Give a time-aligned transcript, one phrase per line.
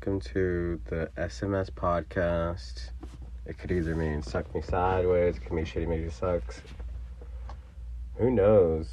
[0.00, 2.88] welcome to the SMS podcast.
[3.44, 6.62] It could either mean suck me sideways, it could mean shitty major sucks.
[8.14, 8.88] Who knows?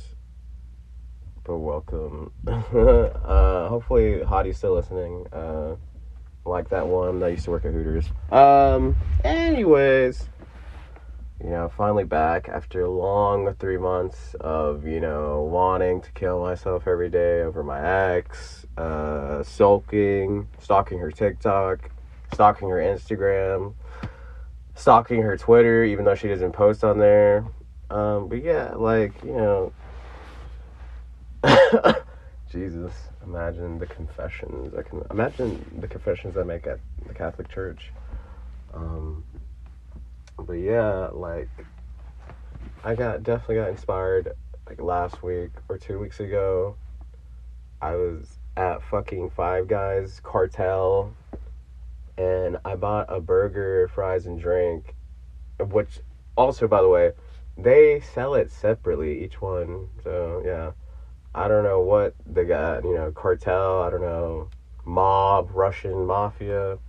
[1.46, 2.34] But welcome.
[2.48, 5.26] uh, hopefully, Hottie's still listening.
[5.32, 5.78] Uh,
[6.44, 8.10] like that one that used to work at Hooters.
[8.30, 10.28] Um, anyways,
[11.44, 16.88] you know, finally back after long three months of, you know, wanting to kill myself
[16.88, 17.80] every day over my
[18.16, 21.92] ex, uh, sulking, stalking her TikTok,
[22.34, 23.76] stalking her Instagram,
[24.74, 27.46] stalking her Twitter, even though she doesn't post on there.
[27.92, 29.74] Um, but yeah, like, you know,
[32.52, 34.74] Jesus, imagine the confessions.
[34.74, 37.92] I can imagine the confessions I make at the Catholic Church.
[38.74, 39.24] Um,
[40.40, 41.50] but yeah, like
[42.84, 44.34] I got definitely got inspired
[44.68, 46.76] like last week or two weeks ago.
[47.82, 51.14] I was at fucking Five Guys cartel
[52.18, 54.96] and I bought a burger, fries, and drink.
[55.60, 56.00] Which
[56.36, 57.12] also by the way,
[57.58, 59.90] they sell it separately, each one.
[60.04, 60.72] So yeah.
[61.36, 64.50] I don't know what they got, you know, cartel, I don't know,
[64.86, 66.80] mob, Russian mafia,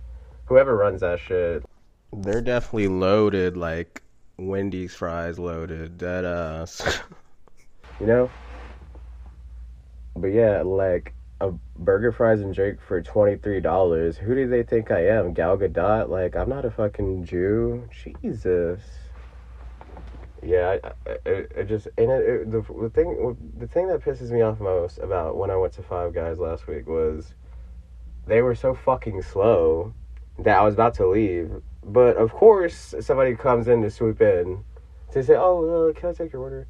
[0.45, 1.63] whoever runs that shit.
[2.11, 4.01] They're definitely loaded like
[4.37, 6.99] Wendy's fries loaded, dead ass.
[7.99, 8.31] you know?
[10.15, 14.17] But yeah, like a burger, fries, and drink for $23.
[14.17, 15.33] Who do they think I am?
[15.33, 16.09] Gal Gadot?
[16.09, 17.87] Like, I'm not a fucking Jew.
[17.91, 18.81] Jesus
[20.41, 24.31] yeah, I, I, it just and it, it, the the thing the thing that pisses
[24.31, 27.33] me off most about when I went to Five Guys last week was
[28.25, 29.93] they were so fucking slow
[30.39, 31.51] that I was about to leave.
[31.91, 34.63] But of course, somebody comes in to swoop in
[35.11, 36.67] to say, "Oh, uh, can I take your order?"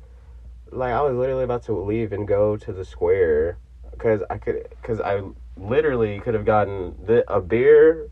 [0.71, 3.57] Like I was literally about to leave and go to the square
[3.91, 5.21] because I could because I
[5.57, 8.09] literally could have gotten the, a beer,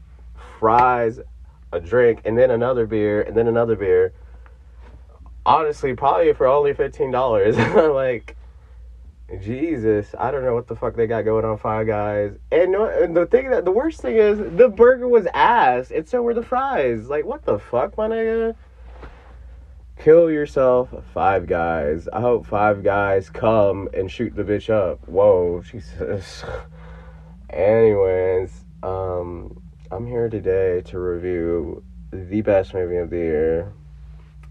[0.60, 1.20] fries,
[1.72, 4.14] a drink, and then another beer, and then another beer
[5.48, 7.58] honestly probably for only fifteen dollars.
[7.76, 8.36] like
[9.42, 12.32] Jesus, I don't know what the fuck they got going on Five Guys.
[12.50, 16.08] And, no, and the thing that the worst thing is the burger was ass, and
[16.08, 17.10] so were the fries.
[17.10, 18.56] Like what the fuck, my nigga?
[20.00, 22.08] Kill yourself, Five Guys.
[22.08, 25.06] I hope Five Guys come and shoot the bitch up.
[25.10, 26.46] Whoa, Jesus.
[27.50, 29.62] Anyways, um,
[29.92, 33.74] I'm here today to review the best movie of the year,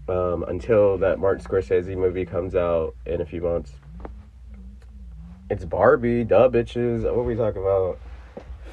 [0.07, 3.71] um, until that Martin Scorsese movie comes out in a few months.
[5.49, 7.03] It's Barbie, duh bitches.
[7.03, 7.99] What we talking about?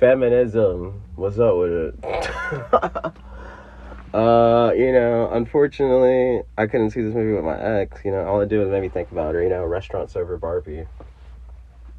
[0.00, 1.02] Feminism.
[1.14, 2.04] What's up with it?
[4.12, 8.04] uh, you know, unfortunately, I couldn't see this movie with my ex.
[8.04, 9.42] You know, all it did was make me think about her.
[9.44, 10.88] You know, restaurant server Barbie.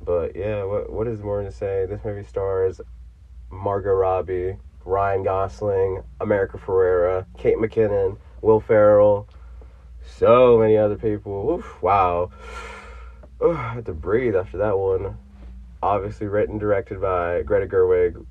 [0.04, 1.86] But yeah, what what is more to say?
[1.86, 2.82] This movie stars
[3.50, 9.30] Margot Robbie, Ryan Gosling, America Ferrera, Kate McKinnon, Will Ferrell,
[10.06, 11.50] so many other people.
[11.50, 12.30] Oof, wow.
[13.42, 15.18] Ugh, I had to breathe after that one.
[15.84, 18.26] Obviously written directed by Greta Gerwig,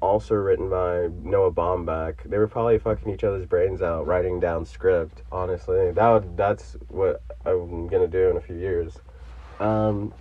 [0.00, 2.22] also written by Noah Baumbach.
[2.24, 5.22] They were probably fucking each other's brains out writing down script.
[5.30, 8.98] Honestly, that would that's what I'm gonna do in a few years.
[9.60, 10.14] Um,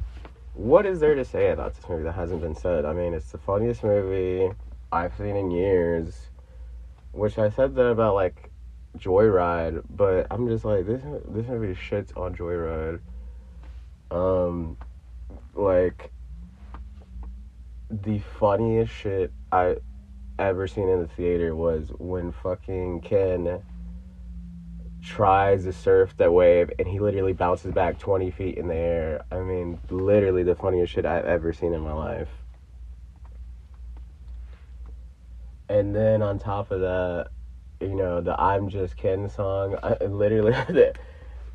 [0.53, 2.85] what is there to say about this movie that hasn't been said?
[2.85, 4.53] I mean, it's the funniest movie
[4.91, 6.29] I've seen in years.
[7.13, 8.51] Which I said that about like
[8.97, 11.01] Joyride, but I'm just like this.
[11.29, 12.99] This movie shits on Joyride.
[14.11, 14.77] Um,
[15.53, 16.11] like
[17.89, 19.77] the funniest shit I
[20.39, 23.63] ever seen in the theater was when fucking Ken
[25.01, 29.25] tries to surf that wave and he literally bounces back 20 feet in the air.
[29.31, 32.29] I mean, literally the funniest shit I've ever seen in my life.
[35.69, 37.27] And then on top of that,
[37.79, 39.77] you know, the I'm Just Ken song.
[39.83, 40.53] I literally,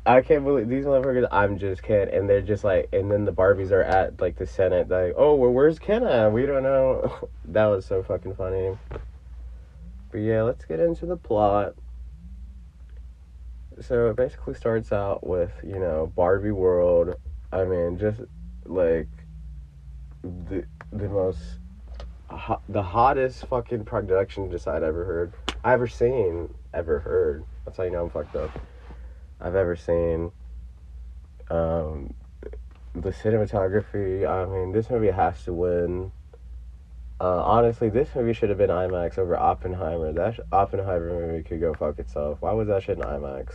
[0.05, 1.27] I can't believe these motherfuckers.
[1.31, 4.45] I'm just Ken, and they're just like, and then the Barbies are at like the
[4.45, 6.31] Senate, like, oh, well, where's Ken at?
[6.33, 7.29] We don't know.
[7.45, 8.77] that was so fucking funny.
[10.11, 11.75] But yeah, let's get into the plot.
[13.79, 17.15] So it basically starts out with you know Barbie World.
[17.51, 18.21] I mean, just
[18.65, 19.07] like
[20.21, 21.39] the the most
[22.67, 25.33] the hottest fucking production just I'd ever heard.
[25.63, 27.45] I ever seen, ever heard.
[27.63, 28.51] That's how you know I'm fucked up.
[29.43, 30.31] I've ever seen.
[31.49, 32.13] Um,
[32.95, 34.27] the cinematography.
[34.27, 36.11] I mean, this movie has to win.
[37.19, 40.11] Uh, honestly, this movie should have been IMAX over Oppenheimer.
[40.11, 42.37] That sh- Oppenheimer movie could go fuck itself.
[42.41, 43.53] Why was that shit in IMAX?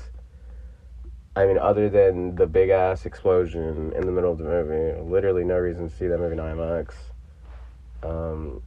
[1.36, 5.44] I mean, other than the big ass explosion in the middle of the movie, literally
[5.44, 6.94] no reason to see that movie in IMAX.
[8.02, 8.62] Um,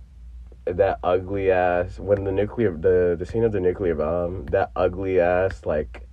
[0.66, 5.20] that ugly ass when the nuclear the the scene of the nuclear bomb that ugly
[5.20, 6.08] ass like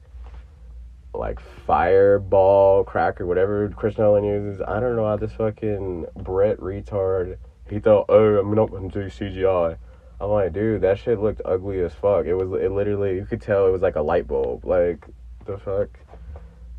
[1.14, 4.60] like fireball cracker whatever Chris Nolan uses.
[4.66, 7.38] I don't know how this fucking Brett retard
[7.68, 9.76] he thought oh I'm not gonna do CGI.
[10.20, 12.26] I'm like dude that shit looked ugly as fuck.
[12.26, 15.04] It was it literally you could tell it was like a light bulb like
[15.46, 15.88] the fuck.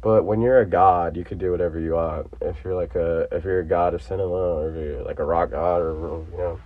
[0.02, 2.28] But when you're a god, you can do whatever you want.
[2.42, 5.26] If you're like a if you're a god of cinema or if you're like a
[5.26, 5.94] rock god or
[6.32, 6.60] you know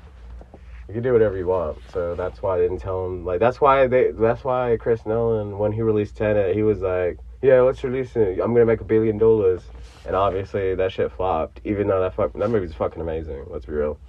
[0.87, 1.77] you can do whatever you want.
[1.91, 3.25] So that's why I didn't tell him.
[3.25, 4.11] Like that's why they.
[4.11, 8.39] That's why Chris Nolan, when he released Tenet, he was like, "Yeah, let's release it.
[8.39, 9.61] I'm gonna make a billion dollars."
[10.05, 11.61] And obviously that shit flopped.
[11.63, 13.45] Even though that fuck that movie's fucking amazing.
[13.47, 13.99] Let's be real.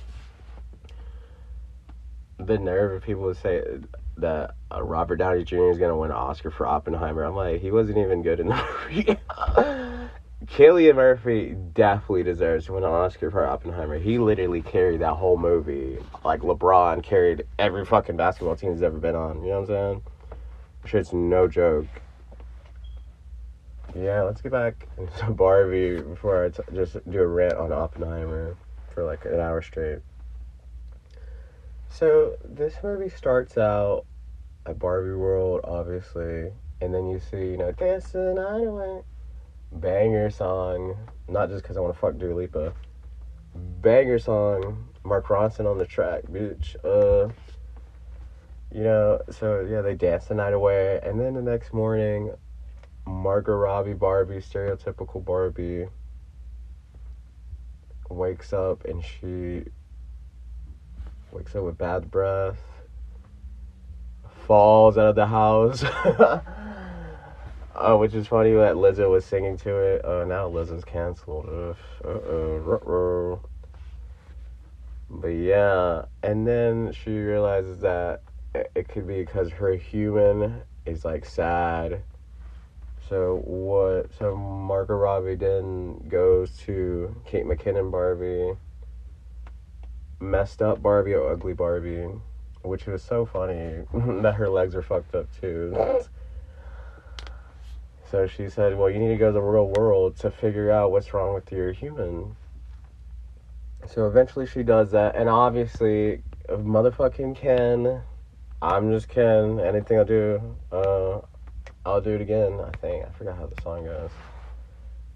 [2.39, 3.63] The nerve of people to say
[4.17, 5.71] that uh, Robert Downey Jr.
[5.71, 7.25] is gonna win an Oscar for Oppenheimer.
[7.25, 8.55] I'm like, he wasn't even good in the
[8.89, 9.19] movie.
[10.47, 13.99] Cillian Murphy definitely deserves to win an Oscar for Oppenheimer.
[13.99, 15.99] He literally carried that whole movie.
[16.25, 19.43] Like LeBron carried every fucking basketball team he's ever been on.
[19.43, 20.03] You know what I'm
[20.93, 21.01] saying?
[21.01, 21.87] It's no joke.
[23.97, 24.89] Yeah, let's get back
[25.19, 28.57] to Barbie before I t- just do a rant on Oppenheimer
[28.93, 29.99] for like an hour straight.
[31.89, 34.05] So, this movie starts out
[34.67, 36.51] at Barbie World, obviously,
[36.81, 39.03] and then you see, you know, Dance the Night Away
[39.75, 40.97] banger song.
[41.29, 42.73] Not just because I want to fuck Dua Lipa.
[43.55, 44.89] Banger song.
[45.05, 46.77] Mark Ronson on the track, bitch.
[46.85, 47.33] Uh,
[48.73, 52.33] you know, so yeah, they dance the night away, and then the next morning,
[53.07, 55.89] Margot Robbie Barbie, stereotypical Barbie,
[58.09, 59.65] wakes up and she
[61.33, 62.63] wakes up with bad breath,
[64.47, 65.85] falls out of the house.
[67.75, 70.03] Oh, which is funny that Lizzo was singing to it.
[70.05, 71.47] Oh, now Lizzo's canceled.
[71.47, 71.75] Uh
[72.07, 73.41] oh.
[75.11, 78.23] But yeah, and then she realizes that
[78.55, 82.03] it could be because her human is like sad.
[83.09, 84.11] So what?
[84.19, 88.57] So Margot Robbie then goes to Kate McKinnon Barbie,
[90.21, 92.09] messed up Barbie or ugly Barbie,
[92.63, 93.85] which was so funny
[94.23, 96.01] that her legs are fucked up too.
[98.11, 100.91] So she said, Well, you need to go to the real world to figure out
[100.93, 102.37] what's wrong with your human.
[103.87, 108.03] So eventually she does that, and obviously, motherfucking Ken,
[108.63, 111.21] I'm just Ken, anything I do, uh,
[111.87, 113.05] I'll do it again, I think.
[113.05, 114.11] I forgot how the song goes.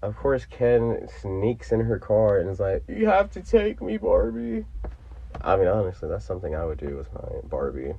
[0.01, 3.97] Of course, Ken sneaks in her car and is like, You have to take me,
[3.97, 4.65] Barbie.
[5.41, 7.93] I mean, honestly, that's something I would do with my Barbie.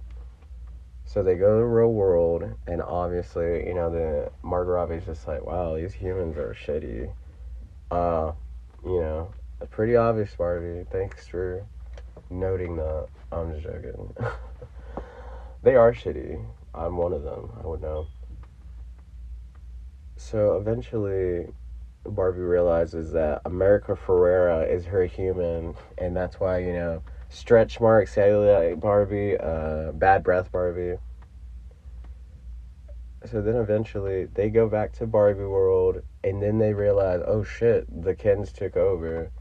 [1.05, 5.27] So they go to the real world, and obviously, you know, the Margot Robbie's just
[5.27, 7.13] like, wow, these humans are shitty.
[7.91, 8.33] Uh,
[8.85, 9.33] you know,
[9.71, 10.87] pretty obvious, Barbie.
[10.93, 11.67] Thanks for
[12.31, 13.09] noting that.
[13.33, 14.15] I'm just joking.
[15.65, 16.45] they are shitty.
[16.73, 17.51] I'm one of them.
[17.63, 18.07] I would know.
[20.23, 21.47] So eventually,
[22.05, 28.15] Barbie realizes that America Ferrera is her human, and that's why, you know, stretch marks,
[28.15, 30.99] cellulite Barbie, uh, bad breath Barbie.
[33.25, 37.87] So then eventually they go back to Barbie World, and then they realize, oh shit,
[38.03, 39.33] the Kens took over.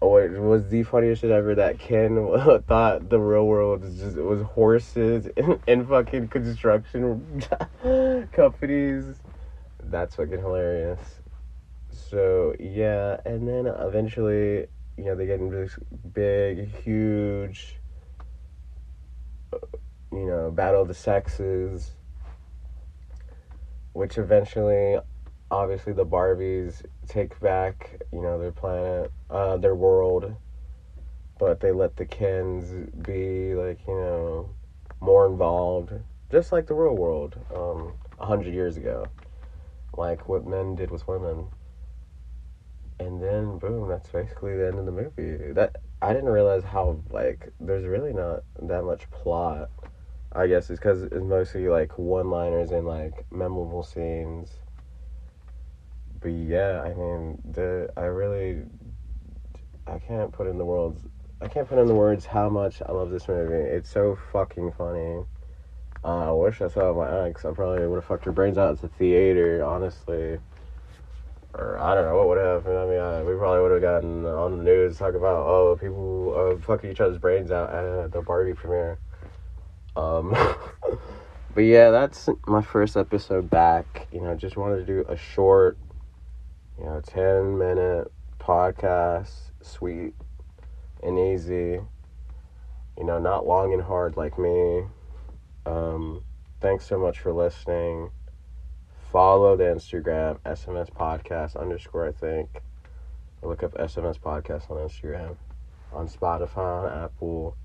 [0.00, 2.16] Oh, it was the funniest shit ever that Ken
[2.66, 7.42] thought the real world was just was horses and, and fucking construction
[8.32, 9.20] companies.
[9.90, 11.20] That's fucking hilarious.
[11.90, 14.66] So yeah, and then eventually
[15.00, 15.78] you know, they get into this
[16.12, 17.76] big, huge,
[20.12, 21.92] you know, battle of the sexes,
[23.94, 24.98] which eventually,
[25.50, 30.36] obviously, the Barbies take back, you know, their planet, uh, their world,
[31.38, 32.70] but they let the Kens
[33.00, 34.50] be, like, you know,
[35.00, 35.94] more involved,
[36.30, 39.06] just like the real world, um, a hundred years ago,
[39.96, 41.48] like what men did with women
[43.00, 45.52] and then boom, that's basically the end of the movie.
[45.52, 49.70] That I didn't realize how like there's really not that much plot.
[50.32, 54.50] I guess it's because it's mostly like one-liners and like memorable scenes.
[56.20, 58.64] But yeah, I mean, the I really
[59.86, 61.02] I can't put in the words
[61.40, 63.54] I can't put in the words how much I love this movie.
[63.54, 65.24] It's so fucking funny.
[66.04, 67.44] Uh, I wish I saw my ex.
[67.44, 70.38] I probably would have fucked her brains out at the theater, honestly
[71.54, 72.78] or I don't know what would have happened.
[72.78, 76.34] I mean, I, we probably would have gotten on the news talk about oh people
[76.36, 78.98] uh, fucking each other's brains out at the Barbie premiere.
[79.96, 80.30] Um,
[81.54, 84.08] but yeah, that's my first episode back.
[84.12, 85.76] You know, just wanted to do a short,
[86.78, 90.14] you know, ten minute podcast, sweet
[91.02, 91.80] and easy.
[92.96, 94.84] you know, not long and hard like me.
[95.66, 96.24] Um,
[96.60, 98.10] thanks so much for listening.
[99.10, 102.62] Follow the Instagram, SMS Podcast underscore, I think.
[103.42, 105.36] Look up SMS Podcast on Instagram,
[105.92, 107.56] on Spotify, on Apple.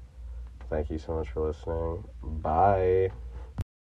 [0.70, 2.04] Thank you so much for listening.
[2.24, 3.12] Bye.